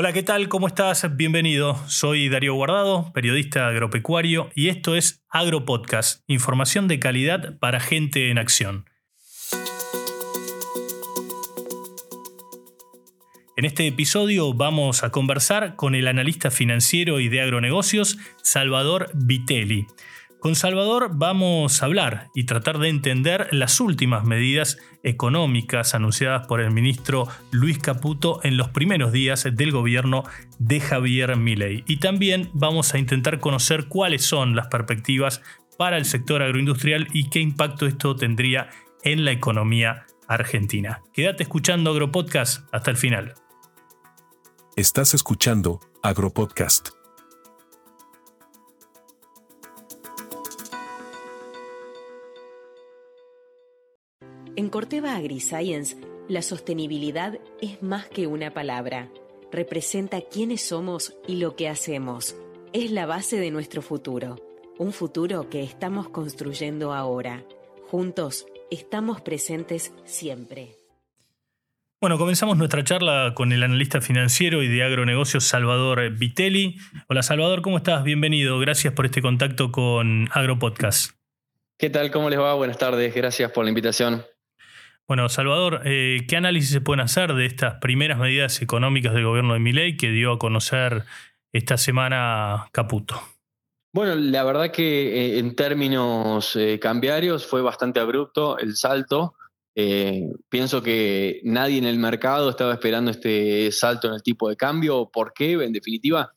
[0.00, 0.48] Hola, ¿qué tal?
[0.48, 1.16] ¿Cómo estás?
[1.16, 1.74] Bienvenido.
[1.88, 8.38] Soy Darío Guardado, periodista agropecuario, y esto es AgroPodcast, información de calidad para gente en
[8.38, 8.84] acción.
[13.56, 19.88] En este episodio vamos a conversar con el analista financiero y de agronegocios Salvador Vitelli.
[20.40, 26.60] Con Salvador vamos a hablar y tratar de entender las últimas medidas económicas anunciadas por
[26.60, 30.22] el ministro Luis Caputo en los primeros días del gobierno
[30.60, 31.82] de Javier Milei.
[31.88, 35.42] Y también vamos a intentar conocer cuáles son las perspectivas
[35.76, 38.68] para el sector agroindustrial y qué impacto esto tendría
[39.02, 41.02] en la economía argentina.
[41.12, 43.34] Quédate escuchando Agropodcast hasta el final.
[44.76, 46.97] Estás escuchando Agropodcast.
[54.68, 55.96] En Corteva AgriScience,
[56.28, 59.08] la sostenibilidad es más que una palabra.
[59.50, 62.36] Representa quiénes somos y lo que hacemos.
[62.74, 64.36] Es la base de nuestro futuro.
[64.76, 67.44] Un futuro que estamos construyendo ahora.
[67.86, 70.76] Juntos, estamos presentes siempre.
[71.98, 76.76] Bueno, comenzamos nuestra charla con el analista financiero y de agronegocios Salvador Vitelli.
[77.08, 78.04] Hola Salvador, ¿cómo estás?
[78.04, 78.58] Bienvenido.
[78.58, 81.12] Gracias por este contacto con AgroPodcast.
[81.78, 82.10] ¿Qué tal?
[82.10, 82.52] ¿Cómo les va?
[82.52, 83.14] Buenas tardes.
[83.14, 84.26] Gracias por la invitación.
[85.08, 89.54] Bueno, Salvador, eh, ¿qué análisis se pueden hacer de estas primeras medidas económicas del gobierno
[89.54, 91.04] de Milei que dio a conocer
[91.50, 93.18] esta semana Caputo?
[93.90, 99.34] Bueno, la verdad que eh, en términos eh, cambiarios fue bastante abrupto el salto.
[100.50, 105.08] pienso que nadie en el mercado estaba esperando este salto en el tipo de cambio.
[105.10, 105.52] ¿Por qué?
[105.52, 106.32] En definitiva,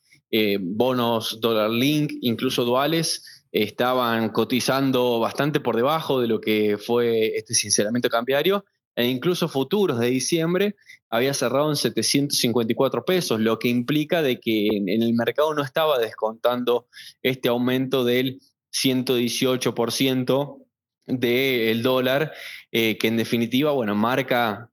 [0.60, 7.54] bonos dólar link, incluso duales, estaban cotizando bastante por debajo de lo que fue este
[7.54, 8.64] sinceramiento cambiario
[8.96, 10.74] e incluso futuros de diciembre
[11.10, 15.98] había cerrado en 754 pesos, lo que implica de que en, el mercado no estaba
[15.98, 16.86] descontando
[17.22, 18.40] este aumento del
[18.72, 20.58] 118%
[21.06, 22.32] del dólar,
[22.70, 24.70] eh, que en definitiva, bueno, marca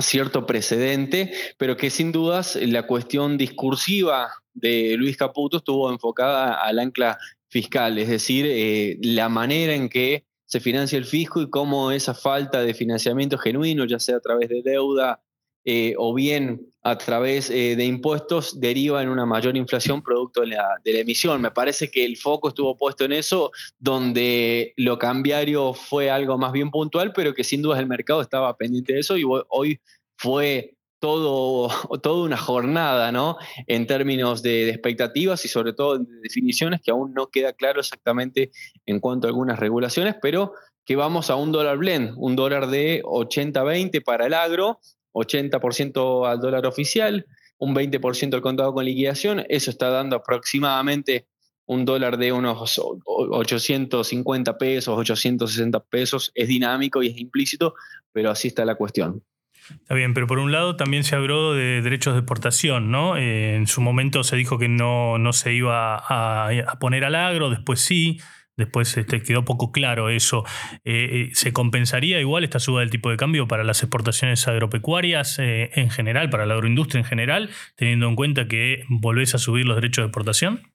[0.00, 6.78] cierto precedente, pero que sin dudas la cuestión discursiva de Luis Caputo estuvo enfocada al
[6.78, 7.18] ancla
[7.52, 12.14] fiscal, es decir, eh, la manera en que se financia el fisco y cómo esa
[12.14, 15.20] falta de financiamiento genuino, ya sea a través de deuda
[15.66, 20.46] eh, o bien a través eh, de impuestos, deriva en una mayor inflación producto de
[20.46, 21.42] la, de la, emisión.
[21.42, 26.52] Me parece que el foco estuvo puesto en eso, donde lo cambiario fue algo más
[26.52, 29.78] bien puntual, pero que sin duda el mercado estaba pendiente de eso y hoy
[30.16, 31.68] fue todo,
[32.00, 33.36] toda una jornada, ¿no?
[33.66, 38.52] En términos de, expectativas y sobre todo de definiciones que aún no queda claro exactamente
[38.86, 40.52] en cuanto a algunas regulaciones, pero
[40.84, 44.78] que vamos a un dólar blend, un dólar de 80-20 para el agro,
[45.12, 47.26] 80% al dólar oficial,
[47.58, 51.26] un 20% al contado con liquidación, eso está dando aproximadamente
[51.66, 57.74] un dólar de unos 850 pesos, 860 pesos, es dinámico y es implícito,
[58.12, 59.24] pero así está la cuestión.
[59.70, 63.16] Está bien, pero por un lado también se habló de derechos de exportación, ¿no?
[63.16, 67.50] Eh, en su momento se dijo que no, no se iba a, poner al agro,
[67.50, 68.20] después sí,
[68.56, 70.44] después este, quedó poco claro eso.
[70.84, 75.38] Eh, eh, ¿Se compensaría igual esta suba del tipo de cambio para las exportaciones agropecuarias
[75.38, 79.76] en general, para la agroindustria en general, teniendo en cuenta que volvés a subir los
[79.76, 80.72] derechos de exportación?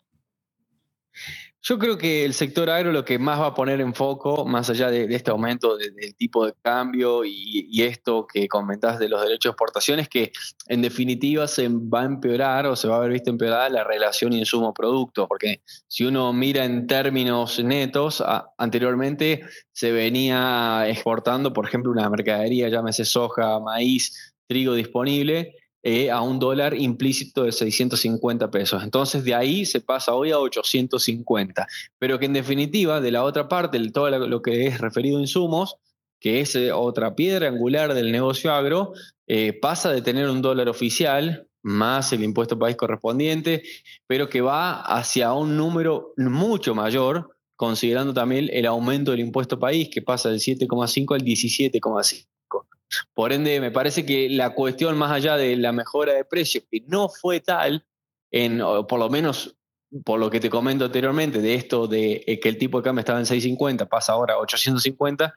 [1.69, 4.69] Yo creo que el sector agro lo que más va a poner en foco, más
[4.69, 9.49] allá de, este aumento del tipo de cambio y, esto que comentás de los derechos
[9.49, 10.31] de exportación, es que
[10.67, 14.31] en definitiva se va a empeorar o se va a haber visto empeorada la relación
[14.31, 18.23] insumo-producto, porque si uno mira en términos netos,
[18.57, 19.41] anteriormente
[19.73, 25.53] se venía exportando, por ejemplo, una mercadería, llámese soja, maíz, trigo disponible,
[25.89, 28.83] eh, a un dólar implícito de 650 pesos.
[28.83, 31.65] Entonces de ahí se pasa hoy a 850.
[31.97, 35.77] Pero que en definitiva, de la otra parte, todo lo que es referido a insumos,
[36.19, 38.91] que es eh, otra piedra angular del negocio agro,
[39.27, 43.63] eh, pasa de tener un dólar oficial más el impuesto país correspondiente,
[44.07, 49.87] pero que va hacia un número mucho mayor, considerando también el aumento del impuesto país,
[49.89, 52.27] que pasa del 7,5 al 17,5.
[53.13, 56.81] Por ende, me parece que la cuestión más allá de la mejora de precios, que
[56.87, 57.85] no fue tal,
[58.31, 59.57] en, por lo menos
[60.03, 62.99] por lo que te comento anteriormente, de esto de eh, que el tipo de cambio
[62.99, 65.33] estaba en 650, pasa ahora a 850,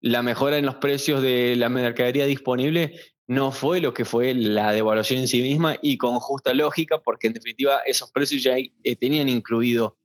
[0.00, 4.72] la mejora en los precios de la mercadería disponible no fue lo que fue la
[4.72, 8.96] devaluación en sí misma y con justa lógica, porque en definitiva esos precios ya eh,
[8.96, 9.96] tenían incluido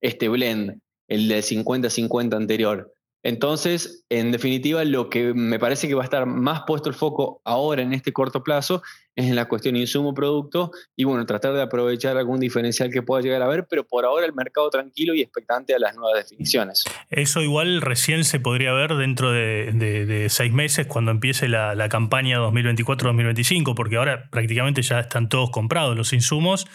[0.00, 2.94] este blend, el de 50-50 anterior.
[3.22, 7.40] Entonces, en definitiva, lo que me parece que va a estar más puesto el foco
[7.44, 8.82] ahora en este corto plazo
[9.18, 13.46] en la cuestión insumo-producto y bueno, tratar de aprovechar algún diferencial que pueda llegar a
[13.46, 16.84] haber, pero por ahora el mercado tranquilo y expectante a las nuevas definiciones.
[17.10, 22.38] Eso igual recién se podría ver dentro de, seis meses cuando empiece la, la campaña
[22.38, 26.66] 2024-2025, porque ahora prácticamente ya están todos comprados los insumos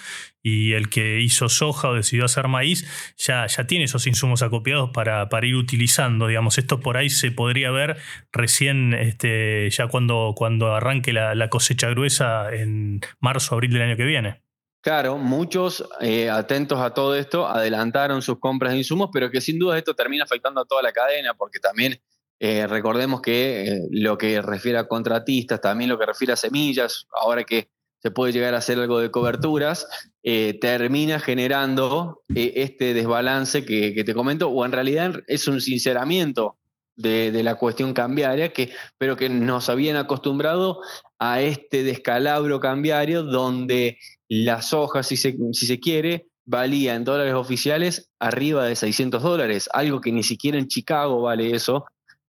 [0.43, 2.85] y el que hizo soja o decidió hacer maíz
[3.17, 6.27] ya, ya tiene esos insumos acopiados para, para, ir utilizando.
[6.27, 7.97] Digamos, esto por ahí se podría ver
[8.33, 14.03] recién este, ya cuando, cuando arranque la, cosecha gruesa en marzo, abril del año que
[14.03, 14.44] viene.
[14.83, 19.57] Claro, muchos eh, atentos a todo esto adelantaron sus compras de insumos, pero que sin
[19.57, 22.01] duda esto termina afectando a toda la cadena, porque también
[22.41, 27.07] eh, recordemos que eh, lo que refiere a contratistas, también lo que refiere a semillas,
[27.13, 27.69] ahora que
[28.00, 29.88] se puede llegar a hacer algo de coberturas,
[30.21, 36.57] termina generando este desbalance que, te comento, o en realidad es un sinceramiento
[36.95, 40.79] de, la cuestión cambiaria, que, pero que nos habían acostumbrado
[41.19, 43.97] a este descalabro cambiario donde
[44.27, 49.69] las hojas, si se, si se quiere, valía en dólares oficiales arriba de 600 dólares,
[49.73, 51.85] algo que ni siquiera en Chicago vale eso.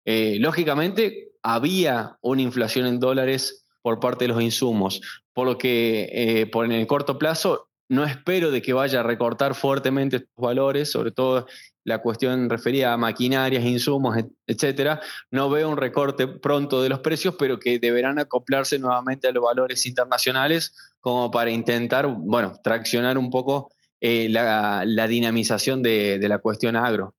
[0.04, 5.00] Eh, lógicamente, había una inflación en dólares por parte de los insumos,
[5.32, 9.02] por lo que eh, por en el corto plazo no espero de que vaya a
[9.02, 11.46] recortar fuertemente estos valores, sobre todo
[11.84, 15.00] la cuestión referida a maquinarias, insumos, etcétera.
[15.31, 19.43] No veo un recorte pronto de los precios, pero que deberán acoplarse nuevamente a los
[19.43, 26.76] valores internacionales como para intentar, bueno, traccionar un poco eh, la, dinamización de la cuestión
[26.76, 27.14] agro.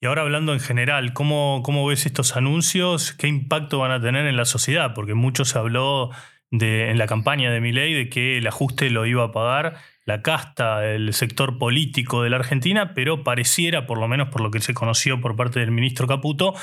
[0.00, 3.12] Y ahora hablando en general, ¿cómo, ¿cómo, ves estos anuncios?
[3.12, 4.92] ¿Qué impacto van a tener en la sociedad?
[4.94, 6.10] Porque mucho se habló
[6.50, 9.76] de, en la campaña de Milei de que el ajuste lo iba a pagar
[10.10, 14.50] la casta, el sector político de la Argentina, pero pareciera, por lo menos por lo
[14.50, 16.54] que se conoció por parte del ministro Caputo,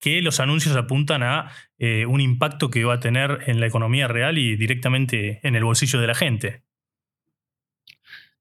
[0.00, 4.08] que los anuncios apuntan a eh, un impacto que va a tener en la economía
[4.08, 6.64] real y directamente en el bolsillo de la gente.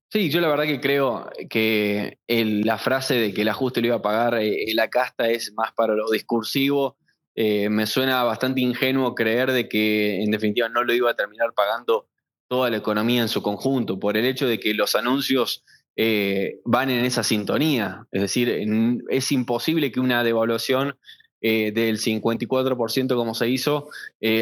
[0.10, 3.98] Sí, yo la verdad que creo que la frase de que el ajuste lo iba
[3.98, 6.98] a pagar eh, la casta es más para lo discursivo.
[7.36, 11.54] Eh, me suena bastante ingenuo creer de que en definitiva no lo iba a terminar
[11.54, 12.08] pagando
[12.48, 15.64] toda la economía en su conjunto, por el hecho de que los anuncios
[15.96, 18.06] eh, van en esa sintonía.
[18.12, 18.68] Es decir,
[19.10, 20.98] es imposible que una devaluación
[21.40, 23.90] del 54% como se hizo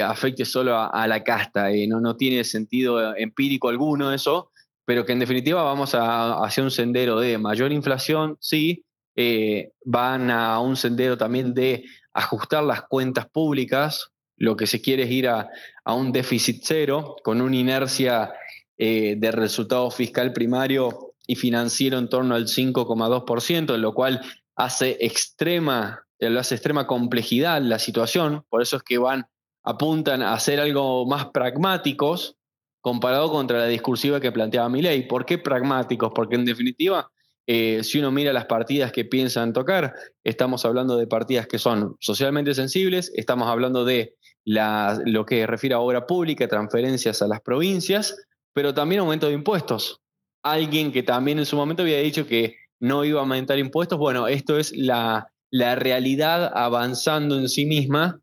[0.03, 1.67] afecte solo a, la casta.
[1.87, 4.49] no, no tiene sentido empírico alguno eso
[4.85, 8.85] pero que en definitiva vamos a, hacia un sendero de mayor inflación, sí,
[9.15, 15.03] eh, van a un sendero también de ajustar las cuentas públicas, lo que se quiere
[15.03, 15.49] es ir a,
[15.85, 18.33] un déficit cero, con una inercia
[18.77, 24.21] eh, de resultado fiscal primario y financiero en torno al 5,2%, en lo cual
[24.55, 29.27] hace extrema, lo hace extrema complejidad la situación, por eso es que van,
[29.63, 32.37] apuntan a hacer algo más pragmáticos,
[32.81, 35.07] comparado contra la discursiva que planteaba Milei.
[35.07, 36.11] ¿Por qué pragmáticos?
[36.13, 37.11] Porque en definitiva,
[37.47, 39.93] eh, si uno mira las partidas que piensan tocar,
[40.23, 44.15] estamos hablando de partidas que son socialmente sensibles, estamos hablando de
[44.45, 48.15] lo que refiere a obra pública, transferencias a las provincias,
[48.53, 50.01] pero también aumento de impuestos.
[50.43, 54.27] Alguien que también en su momento había dicho que no iba a aumentar impuestos, bueno,
[54.27, 58.19] esto es la, realidad avanzando en sí misma,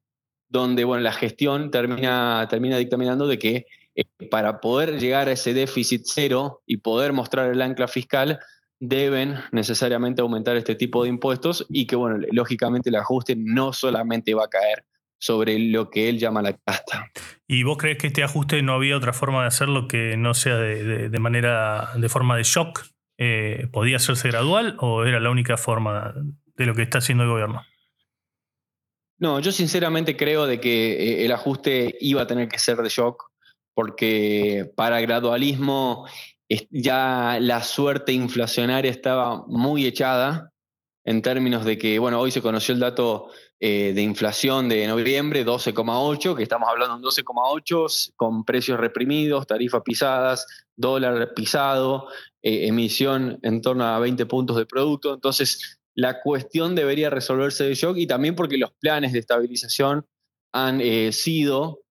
[0.48, 5.54] donde bueno, la gestión termina, termina dictaminando de que eh, para poder llegar a ese
[5.54, 8.38] déficit cero y poder mostrar el ancla fiscal,
[8.84, 14.34] deben necesariamente aumentar este tipo de impuestos y que, bueno, lógicamente el ajuste no solamente
[14.34, 14.84] va a caer
[15.20, 17.08] sobre lo que él llama la casta.
[17.46, 20.56] ¿Y vos crees que este ajuste no había otra forma de hacerlo que no sea
[20.56, 22.84] de, manera, de forma de shock?
[23.19, 26.12] Eh, ¿Podía hacerse gradual o era la única forma
[26.56, 27.62] de lo que está haciendo el gobierno?
[29.20, 32.89] No, yo sinceramente creo de que eh, el ajuste iba a tener que ser de
[32.89, 33.31] shock
[33.74, 36.08] porque para gradualismo
[36.71, 40.53] ya la suerte inflacionaria estaba muy echada
[41.05, 45.44] en términos de que, bueno, hoy se conoció el dato eh, de inflación de noviembre,
[45.44, 52.09] 12,8, que estamos hablando de un 12,8 con precios reprimidos, tarifas pisadas, dólar pisado,
[52.43, 55.15] eh, emisión en torno a 20 puntos de producto.
[55.15, 60.06] Entonces, la cuestión debería resolverse de shock y también porque los planes de estabilización
[60.53, 61.81] han eh, sido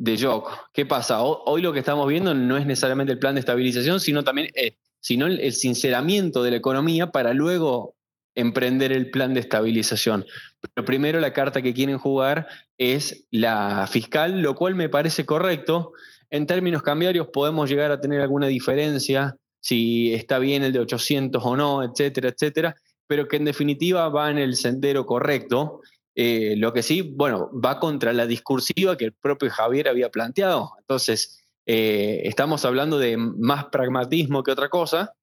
[0.00, 0.50] de Jock.
[0.72, 1.22] ¿Qué pasa?
[1.22, 4.72] Hoy lo que estamos viendo no es necesariamente el plan de estabilización, sino también eh,
[4.98, 7.96] sino el, sinceramiento de la economía para luego
[8.34, 10.24] emprender el plan de estabilización.
[10.60, 15.92] Pero primero la carta que quieren jugar es la fiscal, lo cual me parece correcto.
[16.30, 21.42] En términos cambiarios podemos llegar a tener alguna diferencia, si está bien el de 800
[21.44, 22.74] o no, etcétera, etcétera,
[23.06, 25.82] pero que en definitiva va en el sendero correcto
[26.14, 30.72] eh, lo que sí, bueno, va contra la discursiva que el propio Javier había planteado.
[30.78, 35.14] Entonces, eh, estamos hablando de más pragmatismo que otra cosa,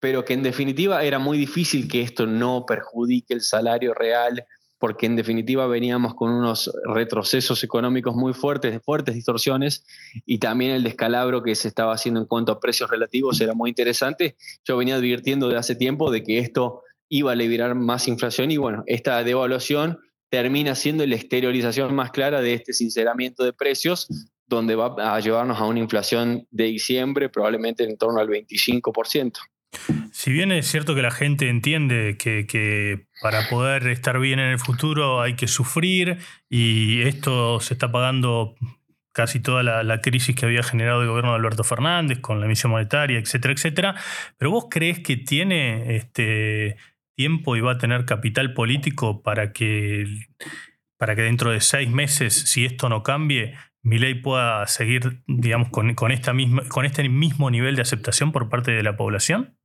[0.00, 4.44] pero que en definitiva era muy difícil que esto no perjudique el salario real,
[4.78, 9.86] porque en definitiva veníamos con unos retrocesos económicos muy fuertes, fuertes distorsiones,
[10.26, 13.70] y también el descalabro que se estaba haciendo en cuanto a precios relativos era muy
[13.70, 14.36] interesante.
[14.64, 18.56] Yo venía advirtiendo de hace tiempo de que esto iba a liberar más inflación y
[18.56, 20.00] bueno, esta devaluación
[20.34, 24.08] termina siendo la exteriorización más clara de este sinceramiento de precios,
[24.48, 29.38] donde va a llevarnos a una inflación de diciembre probablemente en torno al 25%.
[30.10, 34.58] Si bien es cierto que la gente entiende que, para poder estar bien en el
[34.58, 38.56] futuro hay que sufrir y esto se está pagando
[39.12, 42.72] casi toda la, crisis que había generado el gobierno de Alberto Fernández con la emisión
[42.72, 43.94] monetaria, etcétera, etcétera,
[44.36, 46.76] pero vos crees que tiene este
[47.14, 50.04] tiempo y va a tener capital político para que,
[50.96, 56.10] para que dentro de seis meses, si esto no cambie, Milei pueda seguir, digamos, con,
[56.10, 59.58] esta misma, con este mismo nivel de aceptación por parte de la población?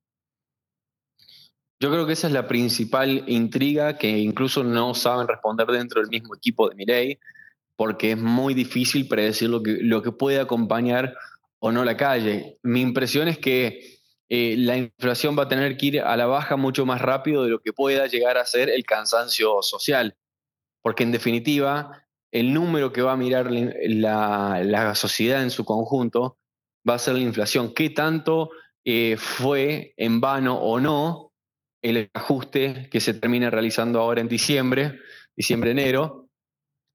[1.82, 6.10] Yo creo que esa es la principal intriga que incluso no saben responder dentro del
[6.10, 7.20] mismo equipo de Milei,
[7.77, 11.15] porque es muy difícil predecir lo que, lo que puede acompañar
[11.60, 12.58] o no la calle.
[12.62, 13.99] Mi impresión es que
[14.29, 17.50] eh, la inflación va a tener que ir a la baja mucho más rápido de
[17.50, 20.15] lo que pueda llegar a ser el cansancio social,
[20.83, 26.38] porque en definitiva el número que va a mirar la, sociedad en su conjunto
[26.88, 27.74] va a ser la inflación.
[27.74, 28.51] ¿Qué tanto
[28.86, 31.33] eh, fue en vano o no
[31.81, 35.00] el ajuste que se termina realizando ahora en diciembre,
[35.36, 36.29] diciembre-enero?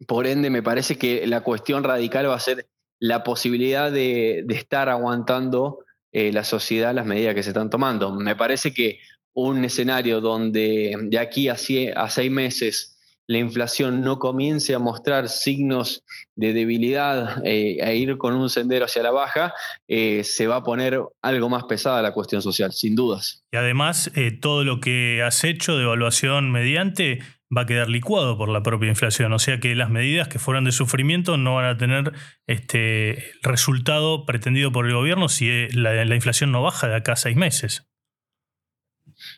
[0.06, 2.68] Por ende, me parece que la cuestión radical va a ser
[3.00, 5.84] la posibilidad de estar aguantando
[6.16, 8.14] eh, la sociedad las medidas que se están tomando.
[8.14, 9.00] Me parece que
[9.32, 16.04] un escenario donde de aquí a, seis meses la inflación no comience a mostrar signos
[16.36, 19.54] de debilidad e ir con un sendero hacia la baja,
[19.88, 23.42] eh, se va a poner algo más pesada la cuestión social, sin dudas.
[23.50, 27.20] Y además, todo lo que has hecho de evaluación mediante
[27.56, 29.32] va a quedar licuado por la propia inflación.
[29.32, 32.12] O sea que las medidas que fueran de sufrimiento no van a tener
[32.46, 37.16] este resultado pretendido por el gobierno si eh, la, inflación no baja de acá a
[37.16, 37.86] seis meses.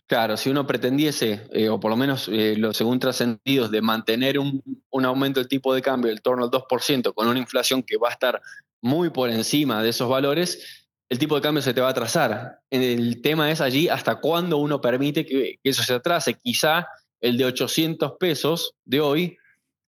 [0.06, 4.38] Claro, si uno pretendiese, eh, o por lo menos eh, lo, según trascendidos, de mantener
[4.38, 4.62] un,
[5.04, 8.12] aumento del tipo de cambio del torno al 2% con una inflación que va a
[8.12, 8.40] estar
[8.80, 12.61] muy por encima de esos valores, el tipo de cambio se te va a atrasar.
[12.70, 16.35] El tema es allí hasta cuándo uno permite que, que eso se atrase.
[16.35, 16.88] Quizá
[17.20, 19.38] el de 800 pesos de hoy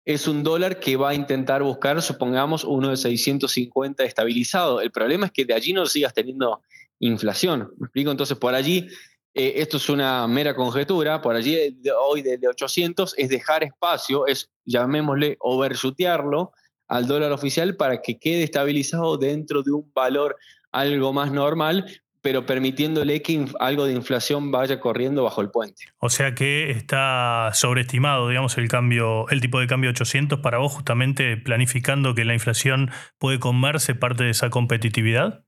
[0.04, 4.80] es un dólar que va a intentar buscar, supongamos, uno de 650 estabilizado.
[4.80, 6.62] El problema es que de allí no sigas teniendo
[7.00, 7.72] inflación.
[7.78, 8.12] ¿Me explico?
[8.12, 8.88] Entonces, por allí,
[9.34, 14.48] eh, esto es una mera conjetura, por allí hoy de, 800 es dejar espacio, es,
[14.64, 16.52] llamémosle, overshootearlo
[16.86, 20.36] al dólar oficial para que quede estabilizado dentro de un valor
[20.70, 25.84] algo más normal, pero permitiéndole que algo de inflación vaya corriendo bajo el puente.
[25.98, 30.72] O sea que está sobreestimado, digamos, el cambio, el tipo de cambio 800 para vos,
[30.72, 32.90] justamente planificando que la inflación
[33.20, 35.44] puede comerse parte de esa competitividad.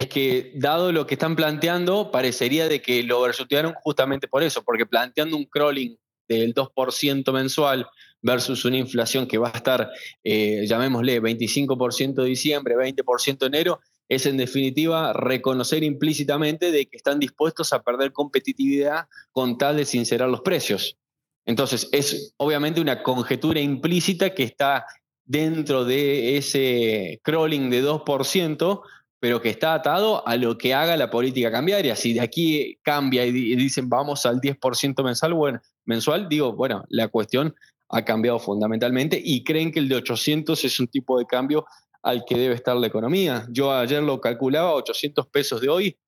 [0.00, 4.64] Es que, dado lo que están planteando, parecería de que lo overshootearon justamente por eso,
[4.64, 5.96] porque planteando un crawling
[6.26, 7.86] del 2% mensual
[8.22, 9.88] versus una inflación que va a estar,
[10.24, 16.96] eh, llamémosle, 25% de diciembre, 20% de enero, es en definitiva reconocer implícitamente de que
[16.96, 20.96] están dispuestos a perder competitividad con tal de sincerar los precios.
[21.44, 24.84] Entonces, es obviamente una conjetura implícita que está
[25.24, 28.82] dentro de ese crawling de 2%,
[29.18, 31.96] pero que está atado a lo que haga la política cambiaria.
[31.96, 37.08] Si de aquí cambia y dicen vamos al 10% mensual, bueno, mensual, digo, bueno, la
[37.08, 37.54] cuestión
[37.88, 41.66] ha cambiado fundamentalmente y creen que el de 800 es un tipo de cambio
[42.06, 43.44] al que debe estar la economía.
[43.50, 45.98] Yo ayer lo calculaba, 800 pesos de hoy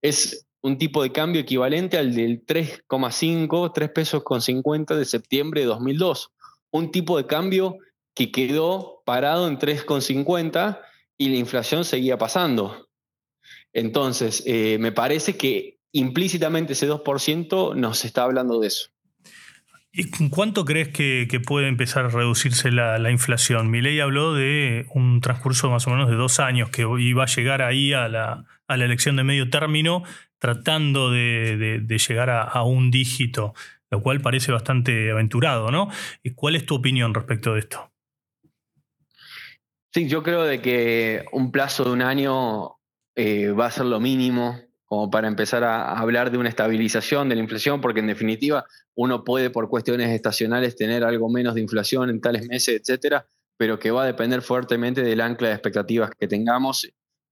[0.00, 5.62] es un tipo de cambio equivalente al del 3,5, 3 pesos con 50 de septiembre
[5.62, 6.30] de 2002.
[6.70, 7.76] Un tipo de cambio
[8.14, 10.80] que quedó parado en 3,50
[11.16, 12.88] y la inflación seguía pasando.
[13.72, 18.90] Entonces, eh, me parece que implícitamente ese 2% nos está hablando de eso.
[20.00, 23.68] ¿Y cuánto crees que, puede empezar a reducirse la, inflación?
[23.68, 27.26] Mi ley habló de un transcurso más o menos de dos años que iba a
[27.26, 30.04] llegar ahí a la, elección de medio término
[30.38, 33.54] tratando de, llegar a, un dígito,
[33.90, 35.88] lo cual parece bastante aventurado, ¿no?
[36.36, 37.90] ¿Cuál es tu opinión respecto de esto?
[39.92, 42.78] Sí, yo creo de que un plazo de un año
[43.16, 47.36] eh, va a ser lo mínimo como para empezar a hablar de una estabilización de
[47.36, 48.64] la inflación, porque en definitiva
[48.94, 53.26] uno puede por cuestiones estacionales tener algo menos de inflación en tales meses, etcétera,
[53.58, 56.88] pero que va a depender fuertemente del ancla de expectativas que tengamos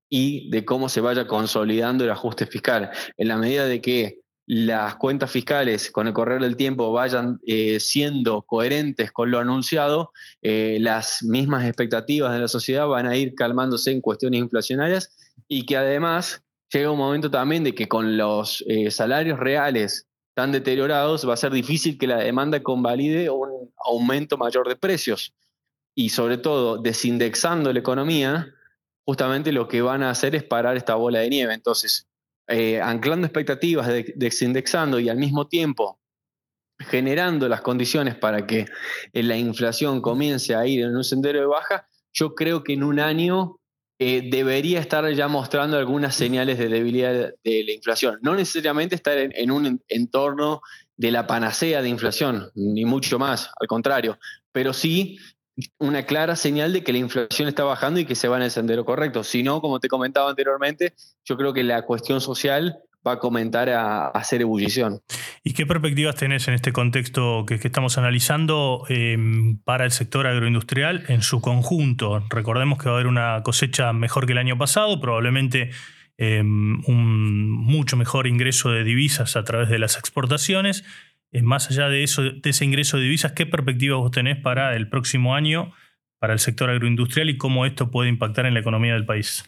[0.09, 2.91] y de cómo se vaya consolidando el ajuste fiscal.
[3.17, 7.81] En la medida de que las cuentas fiscales con el correr del tiempo vayan eh,
[7.81, 13.35] siendo coherentes con lo anunciado, eh, las mismas expectativas de la sociedad van a ir
[13.35, 15.17] calmándose en cuestiones inflacionarias
[15.49, 20.53] y que además llega un momento también de que con los eh, salarios reales tan
[20.53, 25.35] deteriorados va a ser difícil que la demanda convalide un aumento mayor de precios.
[25.95, 28.55] Y sobre todo, desindexando la economía,
[29.07, 31.55] justamente lo que van a hacer es parar esta bola de nieve.
[31.55, 32.07] Entonces,
[32.49, 35.99] eh, anclando expectativas, desindexando y al mismo tiempo
[36.79, 38.67] generando las condiciones para que
[39.13, 42.83] eh, la inflación comience a ir en un sendero de baja, yo creo que en
[42.83, 43.59] un año
[43.99, 48.19] eh, debería estar ya mostrando algunas señales de debilidad de la inflación.
[48.21, 50.61] No necesariamente estar en, un entorno
[50.97, 54.19] de la panacea de inflación, ni mucho más, al contrario,
[54.53, 55.19] pero sí
[55.79, 58.51] una clara señal de que la inflación está bajando y que se va en el
[58.51, 59.25] sendero correcto.
[59.25, 60.93] Si no, como te comentaba anteriormente,
[61.25, 65.01] yo creo que la cuestión social va a comentar a, hacer ebullición.
[65.45, 71.05] ¿Y qué perspectivas tenés en este contexto que, estamos analizando em, para el sector agroindustrial
[71.09, 72.25] en su conjunto?
[72.31, 75.71] Recordemos que va a haber una cosecha mejor que el año pasado, probablemente
[76.19, 80.85] em, un mucho mejor ingreso de divisas a través de las exportaciones.
[81.33, 84.75] Eh, más allá de, eso, de ese ingreso de divisas, ¿qué perspectivas vos tenés para
[84.75, 85.73] el próximo año,
[86.19, 89.45] para el sector agroindustrial y cómo esto puede impactar en la economía del país?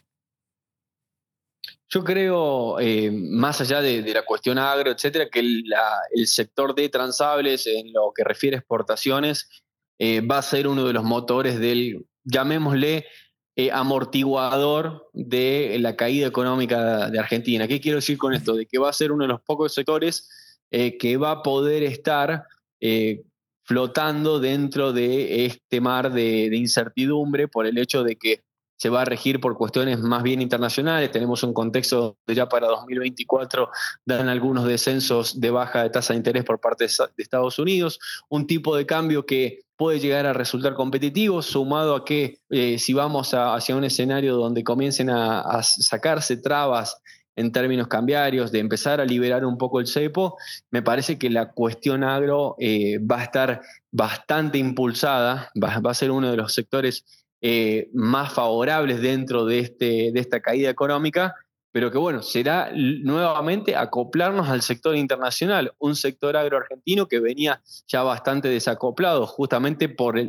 [1.91, 7.67] Yo creo, eh, más allá de, la cuestión agro, etcétera, que el, sector de transables,
[7.67, 9.49] en lo que refiere a exportaciones,
[9.99, 13.07] eh, va a ser uno de los motores del, llamémosle,
[13.73, 17.67] amortiguador de la caída económica de Argentina.
[17.67, 18.55] ¿Qué quiero decir con esto?
[18.55, 20.29] De que va a ser uno de los pocos sectores
[20.71, 22.45] eh, que va a poder estar
[22.81, 23.23] eh,
[23.63, 28.43] flotando dentro de este mar de, incertidumbre por el hecho de que
[28.79, 31.11] se va a regir por cuestiones más bien internacionales.
[31.11, 33.69] Tenemos un contexto de ya para 2024
[34.07, 37.99] dan algunos descensos de baja de tasa de interés por parte de Estados Unidos,
[38.31, 42.95] un tipo de cambio que puede llegar a resultar competitivo, sumado a que eh, si
[42.95, 46.97] vamos hacia un escenario donde comiencen a sacarse trabas
[47.39, 50.37] en términos cambiarios, de empezar a liberar un poco el cepo,
[50.73, 53.61] me parece que la cuestión agro eh, va a estar
[53.93, 57.05] bastante impulsada, va, a ser uno de los sectores
[57.41, 61.35] eh, más favorables dentro de, este, de esta caída económica,
[61.71, 67.63] pero que bueno, será nuevamente acoplarnos al sector internacional, un sector agro argentino que venía
[67.87, 70.21] ya bastante desacoplado justamente por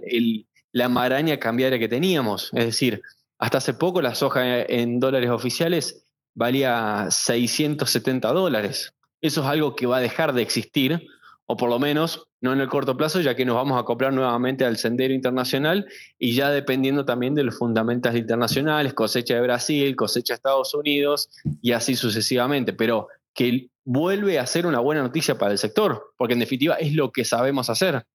[0.72, 3.02] la maraña cambiaria que teníamos, es decir,
[3.40, 8.94] hasta hace poco la soja en dólares oficiales valía 670 dólares.
[9.22, 11.08] Eso es algo que va a dejar de existir,
[11.52, 14.14] o por lo menos no en el corto plazo, ya que nos vamos a acoplar
[14.14, 15.88] nuevamente al sendero internacional
[16.20, 21.32] y ya dependiendo también de los fundamentos internacionales, cosecha de Brasil, cosecha de Estados Unidos
[21.60, 22.74] y así sucesivamente.
[22.74, 26.94] Pero que vuelve a ser una buena noticia para el sector, porque en definitiva es
[26.94, 28.06] lo que sabemos hacer.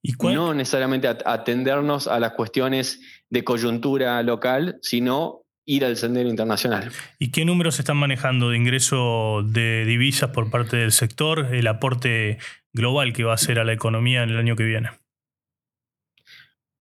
[0.00, 6.90] ¿Y no necesariamente atendernos a las cuestiones de coyuntura local, sino ir al sendero internacional.
[7.18, 11.66] ¿Y qué números se están manejando de ingreso de divisas por parte del sector, el
[11.66, 12.38] aporte
[12.72, 14.90] global que va a hacer a la economía en el año que viene?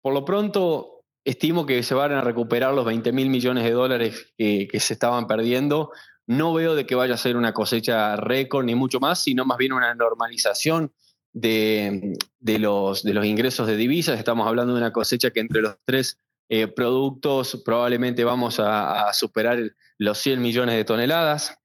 [0.02, 4.34] Por lo pronto, estimo que se van a recuperar los 20 mil millones de dólares
[4.38, 5.92] que, se estaban perdiendo.
[6.28, 9.58] No veo de que vaya a ser una cosecha récord ni mucho más, sino más
[9.58, 10.94] bien una normalización
[11.34, 14.20] de, los, de los ingresos de divisas.
[14.20, 19.60] Estamos hablando de una cosecha que entre los tres eh, productos, probablemente vamos a, superar
[19.98, 21.58] los 100 millones de toneladas.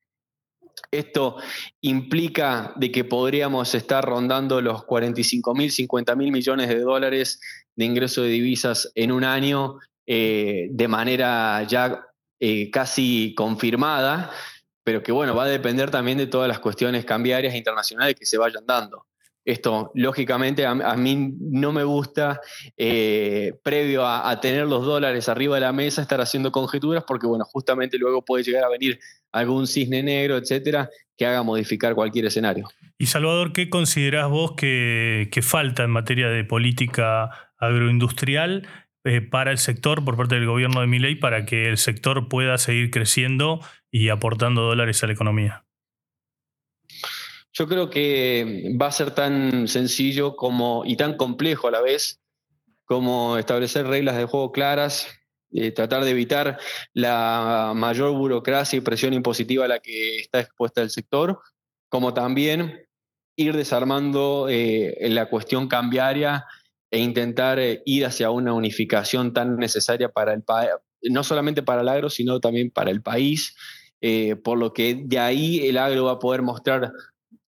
[0.90, 1.36] Esto
[1.82, 7.40] implica de que podríamos estar rondando los 45 mil, 50 mil millones de dólares
[7.76, 12.06] de ingreso de divisas en un año eh, de manera ya
[12.40, 14.30] eh, casi confirmada,
[14.82, 18.38] pero que bueno, va a depender también de todas las cuestiones cambiarias internacionales que se
[18.38, 19.06] vayan dando.
[19.44, 22.40] Esto, lógicamente, a, mí no me gusta,
[22.76, 27.44] eh, previo a, tener los dólares arriba de la mesa, estar haciendo conjeturas, porque, bueno,
[27.46, 29.00] justamente luego puede llegar a venir
[29.32, 32.68] algún cisne negro, etcétera, que haga modificar cualquier escenario.
[32.98, 38.68] Y Salvador, ¿qué considerás vos que, falta en materia de política agroindustrial
[39.04, 42.58] eh, para el sector por parte del gobierno de Miley para que el sector pueda
[42.58, 45.64] seguir creciendo y aportando dólares a la economía?
[47.52, 52.20] Yo creo que va a ser tan sencillo como y tan complejo a la vez
[52.84, 55.06] como establecer reglas de juego claras,
[55.52, 56.58] eh, tratar de evitar
[56.92, 61.40] la mayor burocracia y presión impositiva a la que está expuesta el sector,
[61.88, 62.86] como también
[63.36, 66.46] ir desarmando eh, la cuestión cambiaria
[66.90, 70.42] e intentar eh, ir hacia una unificación tan necesaria para el
[71.02, 73.56] no solamente para el agro, sino también para el país,
[74.42, 76.92] por lo que de ahí el agro va a poder mostrar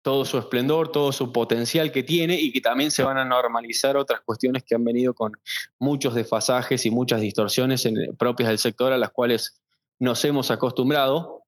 [0.03, 3.97] todo su esplendor, todo su potencial que tiene y que también se van a normalizar
[3.97, 5.33] otras cuestiones que han venido con
[5.79, 7.89] muchos desfasajes y muchas distorsiones
[8.19, 9.61] propias del sector a las cuales
[9.99, 11.39] nos hemos acostumbrado.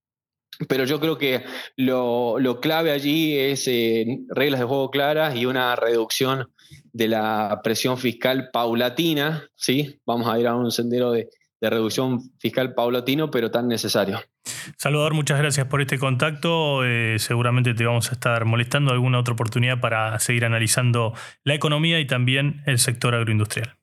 [0.68, 1.44] Pero yo creo que
[1.76, 6.52] lo, clave allí es eh, reglas de juego claras y una reducción
[6.92, 9.48] de la presión fiscal paulatina.
[9.56, 10.00] ¿sí?
[10.06, 11.28] Vamos a ir a un sendero de,
[11.60, 14.20] de reducción fiscal paulatino, pero tan necesario.
[14.76, 16.84] Salvador, muchas gracias por este contacto.
[16.84, 22.00] Eh, seguramente te vamos a estar molestando alguna otra oportunidad para seguir analizando la economía
[22.00, 23.76] y también el sector agroindustrial.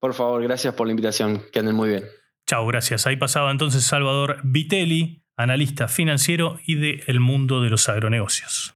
[0.00, 1.42] Por favor, gracias por la invitación.
[1.52, 2.04] Que anden muy bien.
[2.46, 3.06] Chao, gracias.
[3.06, 8.73] Ahí pasaba entonces Salvador Vitelli, analista financiero y de El Mundo de los Agronegocios.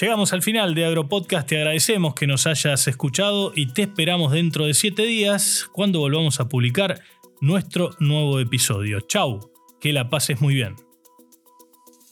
[0.00, 4.66] Llegamos al final de Agropodcast, te agradecemos que nos hayas escuchado y te esperamos dentro
[4.66, 7.00] de siete días cuando volvamos a publicar
[7.40, 9.00] nuestro nuevo episodio.
[9.00, 10.76] Chau, que la pases muy bien.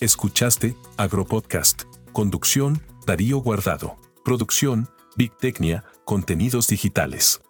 [0.01, 1.85] Escuchaste Agropodcast.
[2.12, 3.96] Conducción, Darío Guardado.
[4.25, 7.40] Producción, Big Tecnia, Contenidos Digitales.